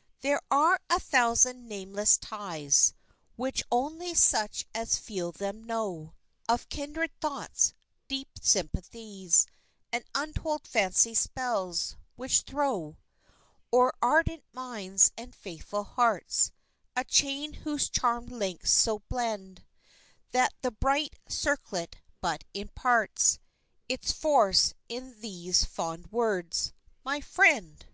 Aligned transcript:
]"There 0.22 0.40
are 0.50 0.80
a 0.88 0.98
thousand 0.98 1.68
nameless 1.68 2.16
ties, 2.16 2.94
Which 3.36 3.62
only 3.70 4.14
such 4.14 4.64
as 4.74 4.96
feel 4.96 5.32
them 5.32 5.62
know, 5.64 6.14
Of 6.48 6.70
kindred 6.70 7.10
thoughts, 7.20 7.74
deep 8.08 8.38
sympathies, 8.40 9.46
And 9.92 10.02
untold 10.14 10.66
fancy 10.66 11.12
spells, 11.12 11.94
which 12.14 12.40
throw 12.40 12.96
O'er 13.70 13.92
ardent 14.00 14.44
minds 14.50 15.12
and 15.14 15.34
faithful 15.34 15.84
hearts 15.84 16.52
A 16.96 17.04
chain 17.04 17.52
whose 17.52 17.90
charmed 17.90 18.30
links 18.32 18.72
so 18.72 19.00
blend 19.10 19.62
That 20.30 20.54
the 20.62 20.70
bright 20.70 21.16
circlet 21.28 21.96
but 22.22 22.44
imparts 22.54 23.38
Its 23.90 24.10
force 24.10 24.72
in 24.88 25.20
these 25.20 25.66
fond 25.66 26.10
words—'_My 26.10 27.22
Friend! 27.22 27.84